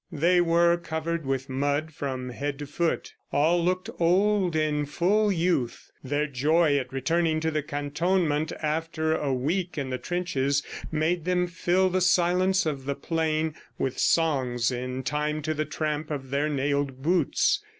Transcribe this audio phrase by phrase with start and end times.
[0.11, 3.13] They were covered with mud from head to foot.
[3.31, 5.91] All looked old in full youth.
[6.03, 11.45] Their joy at returning to the cantonment after a week in the trenches, made them
[11.45, 16.49] fill the silence of the plain with songs in time to the tramp of their
[16.49, 17.63] nailed boots.